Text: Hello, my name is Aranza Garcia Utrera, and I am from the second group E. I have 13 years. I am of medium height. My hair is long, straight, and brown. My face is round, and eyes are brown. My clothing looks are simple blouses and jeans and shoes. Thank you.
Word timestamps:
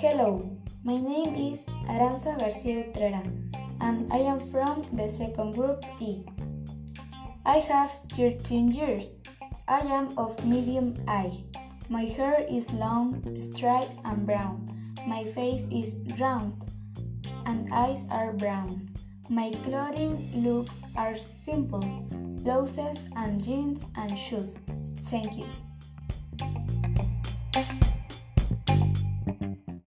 Hello, 0.00 0.48
my 0.84 0.96
name 0.96 1.34
is 1.34 1.64
Aranza 1.90 2.38
Garcia 2.38 2.84
Utrera, 2.84 3.20
and 3.80 4.06
I 4.12 4.18
am 4.18 4.38
from 4.38 4.86
the 4.92 5.08
second 5.08 5.54
group 5.56 5.84
E. 5.98 6.22
I 7.44 7.56
have 7.66 7.90
13 8.14 8.70
years. 8.70 9.14
I 9.66 9.80
am 9.80 10.16
of 10.16 10.38
medium 10.44 10.94
height. 11.08 11.42
My 11.88 12.04
hair 12.04 12.46
is 12.48 12.72
long, 12.72 13.26
straight, 13.42 13.90
and 14.04 14.24
brown. 14.24 14.94
My 15.04 15.24
face 15.24 15.66
is 15.68 15.96
round, 16.20 16.64
and 17.44 17.68
eyes 17.74 18.04
are 18.08 18.32
brown. 18.34 18.90
My 19.28 19.50
clothing 19.64 20.30
looks 20.32 20.80
are 20.94 21.16
simple 21.16 21.82
blouses 22.46 23.00
and 23.16 23.42
jeans 23.42 23.84
and 23.96 24.16
shoes. 24.16 24.54
Thank 25.10 25.38
you. 25.38 25.48